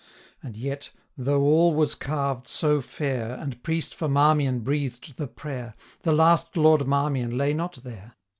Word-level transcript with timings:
And 0.41 0.57
yet, 0.57 0.89
though 1.15 1.43
all 1.43 1.75
was 1.75 1.93
carved 1.93 2.47
so 2.47 2.81
fair, 2.81 3.37
1105 3.37 3.41
And 3.53 3.63
priest 3.63 3.93
for 3.93 4.09
Marmion 4.09 4.61
breathed 4.61 5.17
the 5.17 5.27
prayer, 5.27 5.75
The 6.01 6.11
last 6.11 6.57
Lord 6.57 6.87
Marmion 6.87 7.37
lay 7.37 7.53
not 7.53 7.73
there. 7.83 8.15